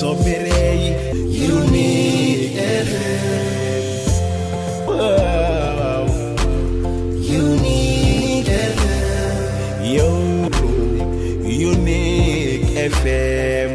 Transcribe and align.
soberei 0.00 0.96
Unique 1.14 2.56
FM 2.86 2.96
wow. 4.86 6.06
Unique 7.20 8.50
FM 8.78 9.84
Yo, 9.84 10.08
Unique 11.44 12.88
FM 12.88 13.70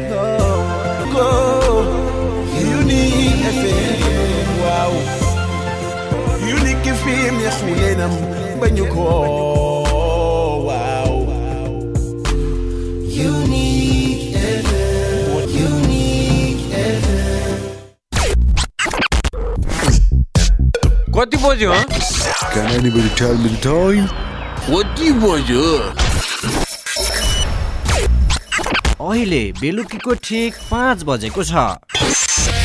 Go, 1.12 1.30
Unique 2.58 3.46
FM 3.62 4.02
Wow. 4.62 4.92
Unique 6.42 6.90
FM, 6.90 7.34
you 8.76 8.86
call. 8.86 9.65
कति 21.18 21.36
बज्यो 21.36 21.72
हँ? 21.72 21.84
Can 22.52 22.66
anybody 22.78 23.08
tell 23.18 23.38
me 23.42 23.48
the 23.48 23.60
time? 23.62 24.08
कति 24.68 25.10
बज्यो 25.22 25.62
अहिले 29.10 29.40
बेलुकीको 29.60 30.14
ठिक 30.24 30.54
पाँच 30.70 31.02
बजेको 31.08 31.44
छ 31.44 32.55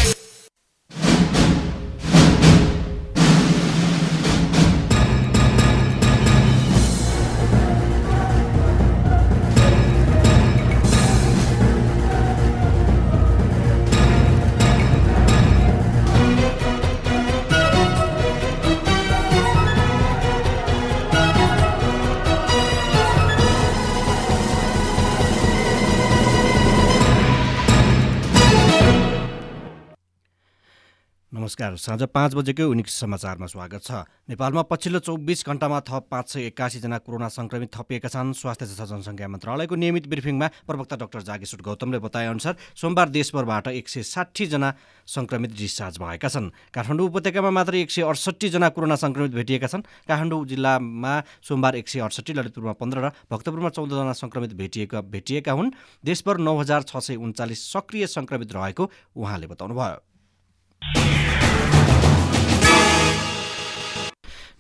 नमस्कार। 31.52 31.76
साँझ 31.76 32.04
पाँच 32.16 32.34
बजेको 32.34 32.63
युनिक 32.63 32.88
समाचारमा 32.88 33.46
स्वागत 33.46 33.84
छ। 33.84 34.07
नेपालमा 34.32 34.62
पछिल्लो 34.71 34.99
चौबिस 35.04 35.44
घण्टामा 35.44 35.80
थप 35.84 36.07
पाँच 36.07 36.27
सय 36.32 36.48
एक्कासीजना 36.48 36.98
कोरोना 37.04 37.27
सङ्क्रमित 37.27 37.70
थपिएका 37.76 38.07
छन्। 38.07 38.32
स्वास्थ्य 38.32 38.66
तथा 38.71 38.85
जनसङ्ख्या 38.88 39.27
मन्त्रालयको 39.27 39.76
नियमित 39.76 40.07
ब्रिफिङमा 40.07 40.48
प्रवक्ता 40.63 40.96
डाक्टर 40.96 41.22
जागेश्वर 41.27 41.62
गौतमले 41.62 41.99
बताएअनुसार 41.99 42.55
सोमबार 42.72 43.10
देशभरबाट 43.12 43.68
एक 43.68 43.90
सय 43.90 44.04
साठीजना 44.16 44.70
सङ्क्रमित 45.04 45.52
डिस्चार्ज 45.52 45.99
भएका 45.99 46.29
छन्। 46.32 46.48
काठमाडौँ 46.72 47.07
उपत्यकामा 47.12 47.52
मात्र 47.52 47.76
एक 47.84 47.91
सय 47.91 48.07
अडसट्ठीजना 48.07 48.70
कोरोना 48.72 48.96
सङ्क्रमित 48.96 49.32
भेटिएका 49.35 49.68
छन्। 49.68 49.84
काठमाडौँ 50.07 50.46
जिल्लामा 50.48 51.13
सोमबार 51.44 51.76
एक 51.76 51.88
सय 51.91 51.99
अडसट्ठी 51.99 52.32
ललितपुरमा 52.32 52.74
पन्ध्र 52.79 52.98
र 53.04 53.12
भक्तपुरमा 53.27 53.70
चौधजना 53.76 54.13
सङ्क्रमित 54.16 54.55
भेटिएका 54.55 55.04
भेटिएका 55.04 55.52
हुन्। 55.52 55.76
देशभर 55.99 56.40
नौ 56.40 56.55
हजार 56.63 56.88
छ 56.88 57.04
सय 57.04 57.20
उन्चालिस 57.20 57.60
सक्रिय 57.76 58.07
सङ्क्रमित 58.07 58.55
रहेको 58.55 58.84
उहाँले 59.20 59.52
बताउनुभयो। 59.52 59.99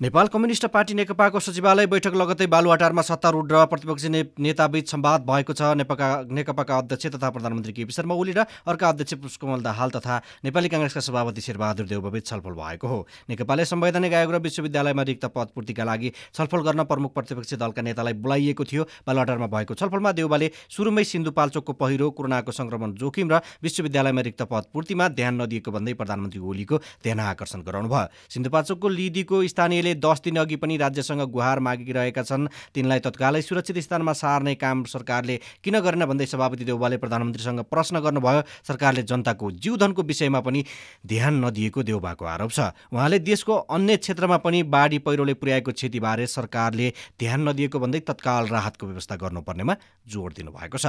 नेपाल 0.01 0.27
कम्युनिस्ट 0.27 0.65
पार्टी 0.65 0.93
नेकपाको 0.93 1.39
सचिवालय 1.39 1.85
बैठक 1.85 2.15
लगतै 2.17 2.45
बालुवाटारमा 2.49 3.01
सत्तारूढ 3.05 3.51
र 3.53 3.65
प्रतिपक्षी 3.69 4.09
नेताबीच 4.41 4.89
सम्वाद 4.89 5.21
भएको 5.21 5.53
छ। 5.53 5.77
नेकपा 5.77 6.07
नेकपाका 6.25 6.77
अध्यक्ष 6.77 7.05
तथा 7.13 7.29
प्रधानमन्त्री 7.29 7.73
केपी 7.73 7.93
शर्मा 7.93 8.15
ओली 8.17 8.33
र 8.33 8.45
अर्का 8.65 8.89
अध्यक्ष 8.89 9.13
पुष्पकमल 9.21 9.61
दाहाल 9.61 9.89
तथा 9.93 10.15
नेपाली 10.41 10.69
काङ्ग्रेसका 10.73 11.01
सभापति 11.05 11.41
शेरबहादुर 11.41 11.85
देउबीच 11.85 12.25
छलफल 12.25 12.53
भएको 12.57 12.87
हो। 12.87 13.05
नेकपाले 13.29 13.65
संवैधानिक 13.65 14.13
आयोग 14.13 14.33
र 14.33 14.39
विश्वविद्यालयमा 14.41 15.03
रिक्त 15.05 15.25
पद 15.37 15.53
पूर्तिका 15.53 15.83
लागि 15.85 16.11
छलफल 16.33 16.61
गर्न 16.65 16.83
प्रमुख 16.89 17.13
प्रतिपक्षी 17.13 17.61
दलका 17.61 17.81
नेतालाई 17.85 18.13
बोलाइएको 18.25 18.63
थियो। 18.65 18.83
बालुवाटारमा 19.05 19.47
भएको 19.53 19.77
छलफलमा 19.77 20.11
देउबाले 20.17 20.49
सुरुमै 20.65 21.03
सिन्धुपाल्चोकको 21.13 21.73
पहिरो 21.77 22.09
कोरोनाको 22.17 22.51
संक्रमण 22.51 22.97
जोखिम 22.97 23.29
र 23.29 23.45
विश्वविद्यालयमा 23.61 24.21
रिक्त 24.25 24.41
पद 24.49 24.73
पूर्तिमा 24.73 25.13
ध्यान 25.13 25.41
नदिएको 25.45 25.69
भन्दै 25.69 25.93
प्रधानमन्त्री 25.93 26.41
ओलीको 26.41 26.81
ध्यान 27.05 27.19
आकर्षण 27.29 27.61
गराउनुभयो। 27.61 28.33
सिन्धुपाल्चोकको 28.33 28.87
लिदीको 28.89 29.45
स्थानीयले 29.45 29.89
दस 29.95 30.21
दिन 30.23 30.37
अघि 30.39 30.55
पनि 30.55 30.77
राज्यसँग 30.77 31.21
गुहार 31.31 31.59
मागिरहेका 31.59 32.23
छन्। 32.23 32.47
तिनलाई 32.73 32.99
तत्कालै 32.99 33.41
सुरक्षित 33.41 33.77
स्थानमा 33.79 34.13
सार्ने 34.13 34.55
काम 34.55 34.83
सरकारले 34.85 35.39
किन 35.63 35.79
गरेन 35.79 36.05
भन्दै 36.05 36.25
सभापति 36.25 36.65
देउबाले 36.65 36.97
प्रधानमन्त्रीसँग 36.97 37.59
प्रश्न 37.67 37.99
गर्नुभयो। 37.99 38.41
सरकारले 38.67 39.03
जनताको 39.03 39.51
जीवधनको 39.53 40.01
विषयमा 40.03 40.39
पनि 40.39 40.63
ध्यान 41.05 41.45
नदिएको 41.45 41.83
देउबाको 41.83 42.25
आरोप 42.25 42.51
छ। 42.51 42.59
उहाँले 42.93 43.19
देशको 43.19 43.53
अन्य 43.69 43.97
क्षेत्रमा 43.97 44.37
पनि 44.37 44.63
बाढी 44.65 44.99
पहिरोले 44.99 45.33
पुर्याएको 45.33 45.71
क्षतिबारे 45.71 46.27
सरकारले 46.29 46.93
ध्यान 47.19 47.49
नदिएको 47.49 47.79
भन्दै 47.79 47.99
तत्काल 48.07 48.47
राहतको 48.47 48.87
व्यवस्था 48.87 49.15
गर्नुपर्नेमा 49.15 49.75
जोड 50.07 50.33
दिनुभएको 50.33 50.77
छ। 50.77 50.85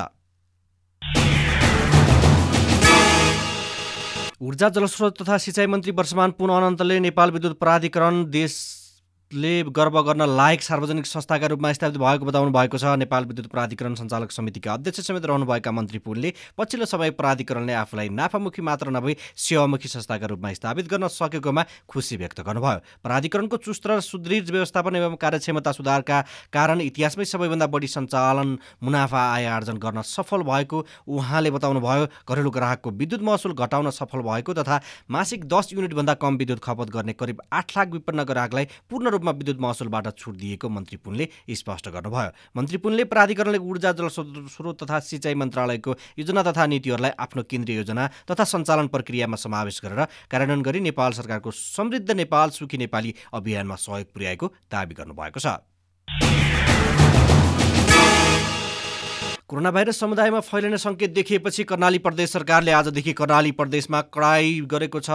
ऊर्जा 4.43 4.69
जलस्रोत 4.69 5.23
तथा 5.23 5.37
सिँचाइ 5.39 5.67
मन्त्री 5.67 5.93
वर्षमान 5.93 6.31
पुन 6.35 6.51
अनन्तले 6.51 6.99
नेपाल 7.01 7.31
विद्युत 7.31 7.59
प्राधिकरण 7.59 8.25
देशले 9.33 9.63
गर्व 9.73 10.01
गर्न 10.03 10.23
लायक 10.29 10.63
सार्वजनिक 10.63 11.07
संस्थाका 11.07 11.47
रूपमा 11.47 11.73
स्थापित 11.73 11.97
भएको 11.97 12.25
बताउनु 12.27 12.51
भएको 12.53 12.79
छ। 12.79 12.85
नेपाल 13.01 13.25
विद्युत 13.25 13.47
प्राधिकरण 13.49 13.95
सञ्चालक 13.97 14.31
समितिका 14.31 14.73
अध्यक्ष 14.73 15.01
समेत 15.01 15.25
रहनुभएका 15.25 15.73
मन्त्री 15.73 15.99
पुनले 15.99 16.33
पछिल्लो 16.59 16.87
समय 16.87 17.11
प्राधिकरणले 17.17 17.73
आफूलाई 17.73 18.09
नाफामुखी 18.11 18.63
मात्र 18.63 18.91
नभई 18.93 19.17
सेवामुखी 19.39 19.89
संस्थाका 19.89 20.27
रूपमा 20.27 20.53
स्थापित 20.53 20.89
गर्न 20.89 21.09
सकेकोमा 21.09 21.65
खुसी 21.89 22.17
व्यक्त 22.17 22.41
गर्नुभयो। 22.43 22.79
प्राधिकरणको 23.01 23.57
चुस्त 23.59 23.87
र 23.87 24.01
सुदृढ 24.03 24.51
व्यवस्थापन 24.51 24.97
एवं 24.97 25.17
कार्यक्षमता 25.17 25.73
सुधारका 25.73 26.21
कारण 26.53 26.81
इतिहासमै 26.83 27.25
सबैभन्दा 27.25 27.67
बढी 27.73 27.89
सञ्चालन 27.89 28.59
मुनाफा 28.85 29.23
आय 29.33 29.47
आर्जन 29.49 29.81
गर्न 29.81 30.03
सफल 30.05 30.45
भएको 30.45 30.85
उहाँले 31.09 31.51
बताउनुभयो। 31.51 32.05
घरेलु 32.29 32.51
ग्राहकको 32.51 32.91
विद्युत 32.93 33.23
महसुल 33.23 33.53
घटाउन 33.55 33.91
सफल 33.93 34.29
भएको 34.29 34.55
तथा 34.55 34.81
मासिक 35.11 35.49
दस 35.49 35.73
युनिटभन्दा 35.73 36.15
कम 36.21 36.37
विद्युत 36.37 36.61
खपत 36.61 36.91
गर्ने 36.93 37.13
करिब 37.15 37.43
आठ 37.53 37.77
लाख 37.79 37.89
विपन्न 37.93 38.25
ग्राहकलाई 38.25 38.69
पूर्ण 38.91 39.21
रूपमा 39.23 39.39
विद्युत 39.39 39.61
महसुलबाट 39.61 40.07
छुट 40.19 40.35
दिएको 40.37 40.69
मन्त्री 40.69 40.97
पुनले 40.99 41.29
स्पष्ट 41.49 41.89
गर्नुभयो। 41.89 42.31
मन्त्री 42.57 42.77
पुनले 42.83 43.05
प्राधिकरणले 43.07 43.59
ऊर्जा 43.61 43.93
जल 43.95 44.09
स्रोत 44.11 44.83
तथा 44.83 44.99
सिँचाइ 45.01 45.35
मन्त्रालयको 45.35 45.95
योजना 46.19 46.43
तथा 46.43 46.67
नीतिहरूलाई 46.67 47.11
आफ्नो 47.19 47.43
केन्द्रीय 47.47 47.77
योजना 47.77 48.07
तथा 48.31 48.45
सञ्चालन 48.45 48.87
प्रक्रियामा 48.91 49.37
समावेश 49.39 49.81
गरेर 49.85 50.05
कार्यान्वयन 50.31 50.63
गरी 50.63 50.81
नेपाल 50.91 51.13
सरकारको 51.15 51.51
समृद्ध 51.51 52.11
नेपाल 52.13 52.51
सुखी 52.51 52.79
नेपाली 52.79 53.15
अभियानमा 53.33 53.77
सहयोग 53.79 54.13
पुर्याएको 54.13 54.47
दावी 54.73 54.95
गर्नुभएको 54.95 55.41
छ। 55.41 55.63
कोरोना 59.53 59.71
भाइरस 59.71 59.99
समुदायमा 60.01 60.39
फैलिने 60.41 60.77
सङ्केत 60.79 61.11
देखिएपछि 61.13 61.65
कर्णाली 61.69 61.99
प्रदेश 61.99 62.31
सरकारले 62.33 62.73
आजदेखि 62.73 63.13
कर्णाली 63.13 63.51
प्रदेशमा 63.53 64.01
कडाई 64.09 64.61
गरेको 64.65 65.01
छ। 65.01 65.13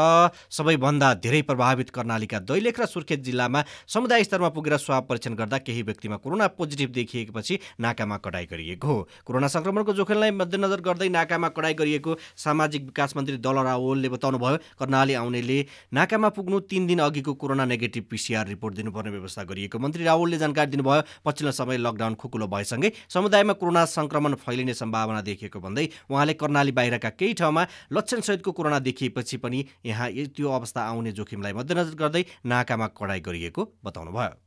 सबैभन्दा 0.53 1.13
धेरै 1.25 1.41
प्रभावित 1.41 1.89
कर्णालीका 1.89 2.39
दैलेख 2.45 2.79
र 2.79 2.85
सुर्खेत 2.85 3.23
जिल्लामा 3.25 3.63
समुदाय 3.89 4.23
स्तरमा 4.23 4.49
पुगेर 4.53 4.77
स्वाब 4.77 5.07
परीक्षण 5.09 5.33
गर्दा 5.33 5.57
केही 5.59 5.81
व्यक्तिमा 5.81 6.17
कोरोना 6.21 6.47
पोजिटिभ 6.53 6.91
देखिएपछि 6.93 7.57
नाकामा 7.81 8.17
कडाई 8.21 8.45
गरिएको 8.45 8.87
हो। 8.87 9.07
कोरोना 9.25 9.47
सङ्क्रमणको 9.47 9.93
जोखिमलाई 9.97 10.31
मध्यनजर 10.37 10.85
गर्दै 10.85 11.09
नाकामा 11.17 11.49
कडाई 11.57 11.73
गरिएको 11.73 12.17
सामाजिक 12.37 12.85
विकास 12.85 13.17
मन्त्री 13.17 13.37
दल 13.41 13.63
रावलले 13.65 14.13
बताउनुभयो 14.13 14.61
कर्णाली 14.77 15.13
आउनेले 15.17 15.59
नाकामा 15.97 16.29
पुग्नु 16.37 16.59
तिन 16.69 16.85
दिन 16.85 17.01
अघिको 17.09 17.33
कोरोना 17.41 17.65
नेगेटिभ 17.73 18.05
पिसिआर 18.05 18.45
रिपोर्ट 18.53 18.75
दिनुपर्ने 18.75 19.17
व्यवस्था 19.17 19.49
गरिएको 19.49 19.81
मन्त्री 19.81 20.03
रावलले 20.05 20.37
जानकारी 20.37 20.71
दिनुभयो 20.77 21.01
पछिल्लो 21.25 21.57
समय 21.57 21.77
लकडाउन 21.81 22.21
खुकुलो 22.21 22.47
भएसँगै 22.53 22.93
समुदायमा 23.09 23.53
कोरोना 23.57 23.85
सङ्क्रमण 23.97 24.25
फैलिने 24.35 24.73
सम्भावना 24.73 25.21
देखिएको 25.21 25.59
भन्दै 25.59 25.87
उहाँले 26.11 26.33
कर्णाली 26.33 26.71
बाहिरका 26.71 27.09
केही 27.09 27.33
ठाउँमा 27.33 27.67
लक्षणसहितको 27.93 28.51
कोरोना 28.51 28.79
देखिएपछि 28.79 29.37
पनि 29.37 29.65
यहाँ 29.85 30.11
त्यो 30.11 30.49
अवस्था 30.49 30.81
आउने 30.81 31.11
जोखिमलाई 31.11 31.53
मध्यनजर 31.53 31.95
गर्दै 31.95 32.25
नाकामा 32.45 32.87
कडाई 32.87 33.19
गरिएको 33.19 33.71
बताउनुभयो। 33.85 34.46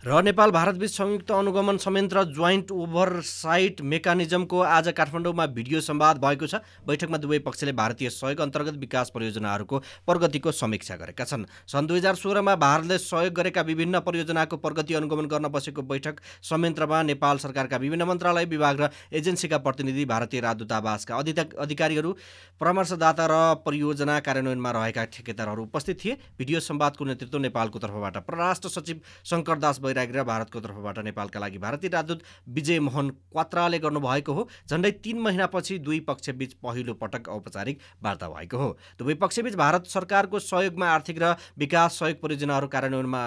र 0.00 0.20
नेपाल 0.24 0.50
भारतबीच 0.50 0.90
संयुक्त 0.90 1.30
अनुगमन 1.30 1.76
संयन्त्र 1.76 2.22
जोइन्ट 2.26 2.70
ओभरसाइट 2.72 3.80
मेकानिजमको 3.84 4.60
आज 4.66 4.88
काठमाडौँमा 4.96 5.46
भिडियो 5.48 5.80
संवाद 5.80 6.18
भएको 6.18 6.46
छ। 6.46 6.60
बैठकमा 6.88 7.18
दुवै 7.20 7.38
पक्षले 7.44 7.72
भारतीय 7.76 8.10
सहयोग 8.10 8.40
अन्तर्गत 8.40 8.78
विकास 8.80 9.10
परियोजनाहरूको 9.12 9.78
प्रगतिको 10.08 10.52
समीक्षा 10.52 10.96
गरेका 10.96 11.24
छन्। 11.24 11.44
सन् 11.68 11.86
दुई 11.86 11.98
हजार 11.98 12.14
सोह्रमा 12.16 12.54
भारतले 12.56 12.98
सहयोग 12.98 13.34
गरेका 13.34 13.60
विभिन्न 13.62 14.00
परियोजनाको 14.00 14.56
प्रगति 14.56 14.94
अनुगमन 14.94 15.26
गर्न 15.28 15.48
बसेको 15.50 15.82
बैठक 15.84 16.20
संयन्त्रमा 16.42 17.02
नेपाल 17.02 17.38
सरकारका 17.38 17.76
विभिन्न 17.76 18.08
मन्त्रालय 18.08 18.44
विभाग 18.46 18.80
र 18.80 18.88
एजेन्सीका 19.12 19.58
प्रतिनिधि 19.60 20.04
भारतीय 20.06 20.40
राजदूतावासका 20.40 21.16
अधिक 21.18 21.54
अधिकारीहरू 21.60 22.14
परामर्शदाता 22.56 23.26
र 23.26 23.36
परियोजना 23.60 24.18
कार्यान्वयनमा 24.22 24.70
रहेका 24.70 25.04
ठेकेदारहरू 25.12 25.62
उपस्थित 25.62 26.00
थिए। 26.00 26.16
भिडियो 26.40 26.60
संवादको 26.62 27.04
नेतृत्व 27.04 27.38
नेपालको 27.40 27.78
तर्फबाट 27.78 28.16
परराष्ट्र 28.24 28.68
सचिव 28.70 29.00
शङ्कर 29.26 29.58
दास 29.60 29.78
बैरागी 29.90 30.12
र 30.12 30.24
भारतको 30.24 30.60
तर्फबाट 30.60 30.98
नेपालका 31.04 31.40
लागि 31.40 31.58
भारतीय 31.58 31.90
राजदूत 31.90 32.22
विजय 32.48 32.80
मोहन 32.80 33.10
क्वात्राले 33.10 33.78
गर्नुभएको 33.78 34.32
हो। 34.32 34.48
झन्डै 34.70 34.90
तीन 35.04 35.18
महिनापछि 35.20 35.78
दुई 35.80 36.00
पक्षबीच 36.08 36.52
पहिलो 36.62 36.94
पटक 36.94 37.28
औपचारिक 37.28 37.80
वार्ता 38.02 38.28
भएको 38.28 38.56
हो। 38.56 38.70
दुवै 38.98 39.14
पक्षबीच 39.18 39.54
भारत 39.56 39.86
सरकारको 39.88 40.38
सहयोगमा 40.40 40.86
आर्थिक 40.88 41.18
र 41.18 41.34
विकास 41.58 41.98
सहयोग 41.98 42.20
परियोजनाहरू 42.20 42.68
कार्यान्वयनमा 42.68 43.22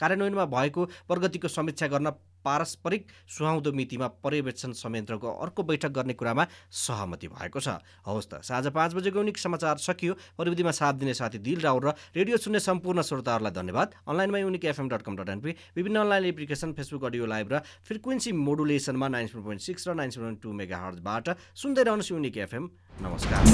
कार्यान्वयनमा 0.00 0.44
भएको 0.48 0.84
प्रगतिको 1.08 1.48
समीक्षा 1.50 1.86
गर्न 1.86 2.10
पारस्परिक 2.40 3.06
सुहाउँदो 3.28 3.70
मितिमा 3.76 4.06
पर्यवेक्षण 4.24 4.72
संयन्त्रको 4.72 5.28
अर्को 5.44 5.62
बैठक 5.62 5.92
गर्ने 5.92 6.14
कुरामा 6.16 6.44
सहमति 6.72 7.28
भएको 7.28 7.60
छ। 7.60 7.68
हवस् 8.00 8.28
त 8.32 8.40
साँझ 8.40 8.66
पाँच 8.72 8.94
बजेको 8.96 9.18
युनिक 9.20 9.38
समाचार 9.38 9.76
सकियो। 9.78 10.40
प्रविधिमा 10.40 10.72
साथ 10.72 10.94
दिने 11.04 11.14
साथी 11.14 11.38
दिल 11.38 11.60
राउर 11.60 11.84
र 11.84 11.92
रेडियो 12.16 12.36
सुन्ने 12.40 12.60
सम्पूर्ण 12.60 13.02
श्रोताहरूलाई 13.04 13.52
धन्यवाद। 13.52 13.88
अनलाइनमा 14.08 14.38
unique 14.40 14.64
FM 14.72 14.88
dot 14.88 15.02
com 15.04 15.16
dot 15.20 15.28
NP 15.36 15.52
विभिन्न 15.76 16.00
online 16.00 16.24
application 16.32 16.72
Facebook 16.72 17.04
audio 17.04 17.28
live 17.28 17.52
र 17.52 17.60
फ्रिक्वेन्सी 17.84 18.32
मोडुलेसनमा 18.32 19.08
नाइन 19.12 19.26
सेभेन 19.28 19.44
पोइन्ट 19.44 19.60
सिक्स 19.60 19.88
र 19.88 19.94
नाइन 20.00 20.10
सेभेन 20.10 20.40
टू 20.40 20.48
मेगा 20.56 20.78
हर्जबाट 20.80 21.36
सुन्दै 21.60 21.82
रहनुहोस् 21.84 22.12
युनिक 22.12 22.36
एफएम। 22.48 22.64
नमस्कार। 23.04 23.44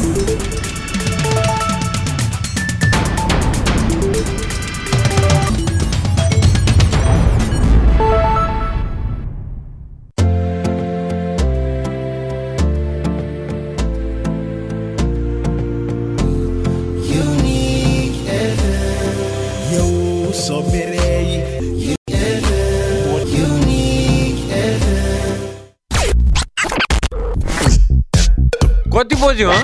कति 28.96 29.16
बज्यो 29.22 29.50
हँ 29.50 29.62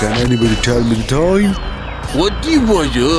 Can 0.00 0.12
anybody 0.24 0.56
tell 0.66 0.82
me 0.90 0.96
the 1.00 1.06
time? 1.08 1.54
कति 2.14 2.58
बज्यो 2.68 3.10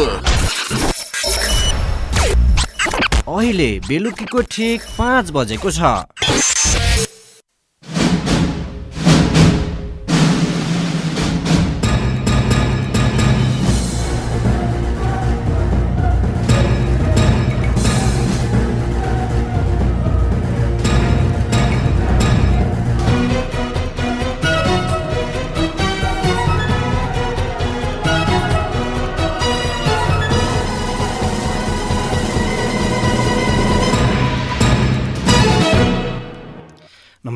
अहिले 3.37 3.69
बेलुकीको 3.87 4.41
ठिक 4.51 4.81
पाँच 4.97 5.29
बजेको 5.35 5.71
छ। 5.71 6.54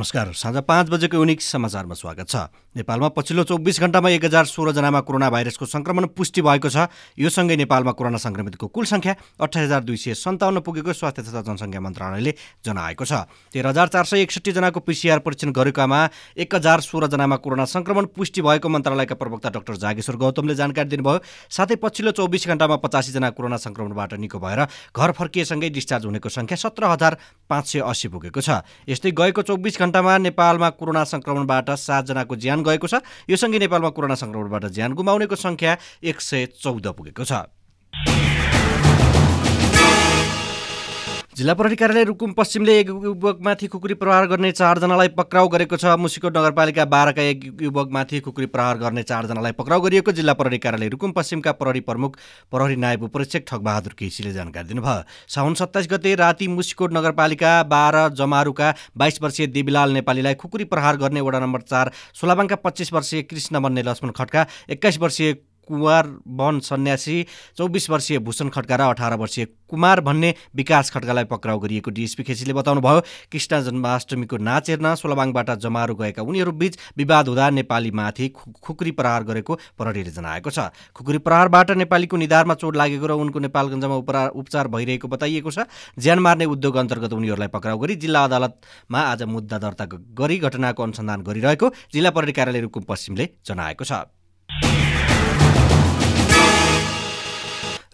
नमस्कार। 0.10 0.34
साँझ 0.34 0.58
पाँच 0.66 0.90
बजेको 0.90 1.18
युनिक 1.18 1.42
समाचारमा 1.42 1.94
स्वागत 1.94 2.28
छ। 2.30 2.36
नेपालमा 2.74 3.08
पछिल्लो 3.14 3.44
चौबिस 3.46 3.80
घण्टामा 3.80 4.10
एक 4.10 4.26
हजार 4.26 4.46
सोह्रजनामा 4.46 5.00
कोरोना 5.06 5.30
भाइरसको 5.30 5.66
सङ्क्रमण 5.70 6.06
पुष्टि 6.18 6.42
भएको 6.42 6.70
छ। 6.70 6.90
यो 7.14 7.30
सँगै 7.30 7.56
नेपालमा 7.62 7.92
कोरोना 7.94 8.18
सङ्क्रमितको 8.18 8.68
कुल 8.74 8.86
सङ्ख्या 8.90 9.14
अठाइस 9.38 9.66
हजार 9.70 9.82
दुई 9.86 9.98
सय 10.02 10.14
सन्ताउन्न 10.18 10.60
पुगेको 10.66 10.94
स्वास्थ्य 10.94 11.22
तथा 11.30 11.42
जनसङ्ख्या 11.46 11.82
मन्त्रालयले 11.82 12.34
जनाएको 12.66 13.06
छ। 13.06 13.30
तेह्र 13.54 13.68
हजार 13.70 13.88
चार 13.94 14.06
सय 14.10 14.22
एकसट्ठीजनाको 14.26 14.80
पिसिआर 14.82 15.20
परीक्षण 15.22 15.54
गरेकामा 15.54 16.00
एक 16.42 16.56
हजार 16.56 16.80
सोह्रजनामा 16.82 17.36
कोरोना 17.46 17.66
सङ्क्रमण 17.70 18.06
पुष्टि 18.10 18.42
भएको 18.42 18.66
मन्त्रालयका 18.66 19.14
प्रवक्ता 19.14 19.50
डाक्टर 19.62 19.78
जागेश्वर 19.78 20.16
गौतमले 20.18 20.56
जानकारी 20.58 20.90
दिनुभयो। 20.90 21.22
साथै 21.54 21.78
पछिल्लो 21.78 22.12
चौबिस 22.18 22.48
घण्टामा 22.50 22.82
पचासीजना 22.82 23.30
कोरोना 23.38 23.58
सङ्क्रमणबाट 23.62 24.18
निको 24.18 24.40
भएर 24.42 24.66
घर 24.90 25.12
फर्किएसँगै 25.14 25.70
डिस्चार्ज 25.70 26.06
हुनेको 26.06 26.30
सङ्ख्या 26.34 26.58
सत्र 26.58 26.98
हजार 26.98 27.18
पाँच 27.46 27.66
सय 27.68 27.80
अस्सी 27.86 28.08
पुगेको 28.10 28.42
छ। 28.42 28.66
यस्तै 28.90 29.12
गएको 29.14 29.42
चौबिस 29.46 29.78
घण्टामा 30.00 30.18
नेपालमा 30.18 30.70
कोरोना 30.80 31.04
सङ्क्रमणबाट 31.04 31.70
सातजनाको 31.76 32.36
ज्यान 32.40 32.64
गएको 32.64 32.88
छ। 32.88 33.04
यो 33.28 33.36
सँगै 33.36 33.60
नेपालमा 33.60 33.90
कोरोना 33.92 34.16
सङ्क्रमणबाट 34.16 34.66
ज्यान 34.72 34.96
गुमाउनेको 34.96 35.36
सङ्ख्या 35.36 35.78
एक 36.04 36.18
सय 36.24 36.56
चौध 36.56 36.88
पुगेको 36.96 37.24
छ। 37.28 37.59
जिल्ला 41.40 41.54
प्रहरी 41.56 41.76
कार्यालय 41.76 42.04
रुकुम 42.04 42.32
पश्चिमले 42.36 42.74
एक 42.80 42.88
युवकमाथि 42.90 43.68
खुकुरी 43.72 43.94
प्रहार 43.96 44.26
गर्ने 44.28 44.52
चारजनालाई 44.52 45.08
पक्राउ 45.16 45.48
गरेको 45.48 45.78
छ। 45.78 45.96
मुसिकोट 45.98 46.38
नगरपालिका 46.38 46.86
बाह्रका 46.86 47.22
एक 47.24 47.62
युवकमाथि 47.64 48.20
खुकुरी 48.20 48.46
प्रहार 48.52 48.78
गर्ने 48.78 49.04
चारजनालाई 49.04 49.52
पक्राउ 49.56 49.82
गरिएको 49.82 50.12
जिल्ला 50.12 50.34
प्रहरी 50.36 50.58
कार्यालय 50.60 50.90
रुकुम 50.90 51.12
पश्चिमका 51.16 51.52
प्रहरी 51.56 51.80
प्रमुख 51.88 52.18
प्रहरी 52.52 52.76
नायब 52.76 53.04
उपरीक्षक 53.04 53.46
ठगबहादुर 53.48 53.94
केसीले 53.96 54.34
जानकारी 54.34 54.68
दिनुभयो। 54.68 55.04
साउन 55.30 55.54
सत्ताइस 55.56 55.88
गते 55.92 56.16
राति 56.20 56.48
मुसिकोट 56.50 56.94
नगरपालिका 56.94 57.52
बाह्र 57.72 58.08
जमारुका 58.20 58.74
बाइस 58.98 59.22
वर्षीय 59.24 59.48
देवीलाल 59.50 59.94
नेपालीलाई 59.94 60.36
खुकुरी 60.36 60.66
प्रहार 60.68 60.98
गर्ने 60.98 61.22
वडा 61.24 61.40
नम्बर 61.40 61.62
चार 61.72 61.92
सोलाबाङका 62.20 62.56
पच्चिस 62.68 62.94
वर्षीय 62.94 63.22
कृष्ण 63.32 63.60
बन्ने 63.62 63.84
लक्ष्मण 63.88 64.12
खड्का 64.20 64.46
एक्काइस 64.70 65.00
वर्षीय 65.00 65.34
कुमार 65.70 66.08
वन 66.40 66.60
सन्यासी 66.66 67.16
चौबिस 67.58 67.90
वर्षीय 67.90 68.20
भूषण 68.20 68.50
खड्का 68.50 68.76
र 68.76 68.82
अठार 68.90 69.16
वर्षीय 69.16 69.46
कुमार 69.70 70.02
भन्ने 70.02 70.34
विकास 70.56 70.90
खड्कालाई 70.92 71.24
पक्राउ 71.30 71.60
गरिएको 71.60 71.92
डिएसपी 71.92 72.24
खेसीले 72.24 72.54
बताउनुभयो। 72.54 73.02
कृष्ण 73.32 73.62
जन्माष्टमीको 73.64 74.38
नाच 74.40 74.70
हेर्न 74.70 74.94
सोलबाङबाट 74.98 75.50
जमारो 75.62 75.96
गएका 75.96 76.22
उनीहरू 76.24 76.52
बीच 76.58 76.78
विवाद 76.98 77.28
हुँदा 77.28 77.50
नेपालीमाथि 77.52 78.30
खुकुरी 78.34 78.92
प्रहार 78.92 79.24
गरेको 79.24 79.56
प्रहरीले 79.78 80.12
जनाएको 80.12 80.50
छ। 80.50 80.74
खुकुरी 80.96 81.18
प्रहारबाट 81.22 81.72
नेपालीको 81.78 82.18
निधारमा 82.18 82.54
चोट 82.56 82.76
लागेको 82.76 83.06
र 83.06 83.14
उनको 83.22 83.40
नेपालगञ्जमा 83.40 83.96
उपरा 83.96 84.28
उपचार 84.34 84.68
भइरहेको 84.74 85.08
बताइएको 85.08 85.52
छ। 85.52 85.70
ज्यान 85.96 86.20
मार्ने 86.20 86.46
उद्योग 86.50 86.76
अन्तर्गत 86.76 87.14
उनीहरूलाई 87.14 87.54
पक्राउ 87.54 87.78
गरी 87.78 87.96
जिल्ला 88.02 88.24
अदालतमा 88.26 89.00
आज 89.06 89.24
मुद्दा 89.30 89.58
दर्ता 89.60 89.86
गरी 90.18 90.38
घटनाको 90.40 90.84
अनुसन्धान 90.84 91.22
गरिरहेको 91.22 91.74
जिल्ला 91.94 92.10
प्रहरी 92.10 92.34
कार्यालय 92.34 92.62
रुकुम 92.62 92.84
पश्चिमले 92.90 93.30
जनाएको 93.46 93.86
छ। 93.86 94.10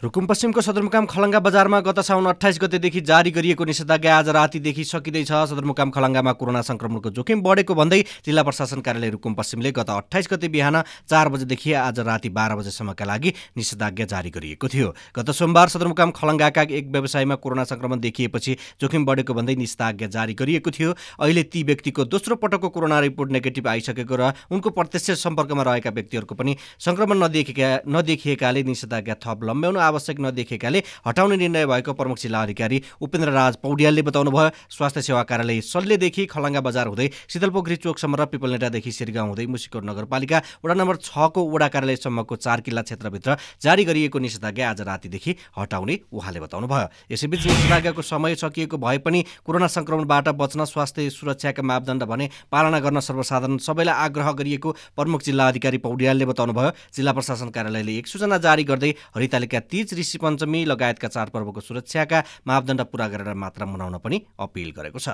रुकुम 0.06 0.25
पश्चिमको 0.28 0.62
सदरमुकाम 0.62 1.06
खलङ्गा 1.10 1.40
बजारमा 1.42 1.80
गत 1.81 2.00
साउन 2.06 2.25
अठाइस 2.30 2.57
गतेदेखि 2.62 3.02
जारी 3.02 3.31
गरिएको 3.34 3.66
निषेधाज्ञा 3.66 4.18
आज 4.18 4.28
रातिदेखि 4.38 4.84
सकिँदैछ। 4.86 5.31
सदरमुकाम 5.50 5.90
खलङ्गामा 5.90 6.31
कोरोना 6.38 6.62
सङ्क्रमणको 6.62 7.09
जोखिम 7.09 7.42
बढेको 7.42 7.74
भन्दै 7.74 8.00
जिल्ला 8.21 8.44
प्रशासन 8.45 8.85
कार्यालय 8.85 9.09
रुकुम 9.09 9.33
पश्चिमले 9.33 9.71
गत 9.74 9.90
अठाइस 9.90 10.30
गते 10.31 10.47
बिहान 10.54 10.78
चार 11.09 11.30
बजेदेखि 11.33 11.74
आज 11.81 12.00
राति 12.06 12.30
बाह्र 12.30 12.56
बजेसम्मका 12.56 13.06
लागि 13.06 13.33
निषेधाज्ञा 13.57 14.06
जारी 14.06 14.30
गरिएको 14.30 14.68
थियो। 14.69 14.94
गत 15.18 15.31
सोमबार 15.31 15.74
सदरमुकाम 15.74 16.12
खलङ्गाका 16.14 16.62
एक 16.69 16.94
व्यवसायमा 16.94 17.35
कोरोना 17.42 17.64
सङ्क्रमण 17.66 18.06
देखिएपछि 18.06 18.57
जोखिम 18.81 19.06
बढेको 19.09 19.33
भन्दै 19.33 19.56
निषेधाज्ञा 19.57 20.07
जारी 20.14 20.33
गरिएको 20.35 20.69
थियो। 20.69 20.94
अहिले 21.18 21.44
ती 21.50 21.64
व्यक्तिको 21.64 22.06
दोस्रो 22.14 22.35
पटकको 22.45 22.69
कोरोना 22.69 23.00
रिपोर्ट 23.07 23.31
नेगेटिभ 23.31 23.74
आइसकेको 23.74 24.16
र 24.16 24.30
उनको 24.54 24.69
प्रत्यक्ष 24.69 25.18
सम्पर्कमा 25.26 25.64
रहेका 25.64 25.95
व्यक्तिहरूको 25.97 26.35
पनि 26.38 26.57
सङ्क्रमण 26.85 27.24
नदेखिएका 27.26 27.74
नदेखिएकाले 27.90 28.64
निषेधाज्ञा 28.71 29.18
थप 29.26 29.50
लम्ब्याउन 29.50 29.94
आवश्यक 29.95 30.19
नदेखिएकाले 30.19 30.83
हटाउने 31.07 31.35
निर्णय 31.37 31.66
भएको 31.66 31.94
प्रमुख 31.95 32.18
जिल्ला 32.19 32.42
अधिकारी 32.44 32.81
उपेन्द्र 33.02 33.31
राज 33.31 33.56
पौड्यालले 33.64 34.02
बताउनुभयो। 34.04 34.49
स्वास्थ्य 34.69 35.02
सेवा 35.02 35.23
कार्यालय 35.23 35.61
सल्लेदेखि 35.64 36.25
खलङ्गा 36.28 36.61
बजार 36.61 36.87
हुँदै 36.87 37.07
शीतलपोखरी 37.31 37.75
चोकसम्म 37.80 38.16
र 38.16 38.25
पिपलनेटादेखि 38.28 38.92
सिरगाउँ 38.92 39.28
हुँदै 39.30 39.45
मुसिकोट 39.47 39.83
नगरपालिका 39.85 40.42
वडा 40.66 40.73
नम्बर 40.75 40.95
छको 40.99 41.42
वडा 41.45 41.68
कार्यालयसम्मको 41.71 42.35
चार 42.35 42.61
किल्ला 42.61 42.81
क्षेत्रभित्र 42.81 43.37
जारी 43.64 43.83
गरिएको 43.85 44.19
निषेधाज्ञा 44.19 44.69
आज 44.69 44.81
रातिदेखि 44.81 45.35
हटाउने 45.57 45.95
उहाँले 46.11 46.40
बताउनुभयो। 46.40 46.87
यसैबीच 47.11 47.45
निषेधाज्ञाको 47.45 48.02
समय 48.04 48.35
सकिएको 48.35 48.78
भए 48.78 48.97
पनि 48.99 49.23
कोरोना 49.45 49.68
सङ्क्रमणबाट 49.69 50.28
बच्न 50.35 50.66
स्वास्थ्य 50.66 51.09
सुरक्षाका 51.11 51.64
मापदण्ड 51.64 52.04
भने 52.04 52.30
पालना 52.52 52.80
गर्न 52.80 52.99
सर्वसाधारण 52.99 53.57
सबैलाई 53.61 53.95
आग्रह 54.06 54.31
गरिएको 54.33 54.75
प्रमुख 54.97 55.21
जिल्ला 55.23 55.47
अधिकारी 55.47 55.78
पौड्यालले 55.78 56.25
बताउनुभयो। 56.25 56.71
जिल्ला 56.95 57.11
प्रशासन 57.14 57.49
कार्यालयले 57.56 57.97
एक 57.97 58.07
सूचना 58.07 58.37
जारी 58.40 58.64
गर्दै 58.66 58.92
हरितालिका 59.16 59.59
तीज 59.71 59.84
ऋषि 59.94 60.18
पञ्चमी 60.18 60.65
लगायतका 60.65 61.07
चाडपर्वको 61.07 61.61
सुरक्षाका 61.61 62.23
मापदण्ड 62.47 62.81
पूरा 62.81 63.07
गरेर 63.07 63.33
मात्र 63.33 63.65
मनाउन 63.65 63.97
पनि 63.97 64.21
अपिल 64.39 64.71
गरेको 64.71 64.99
छ। 64.99 65.09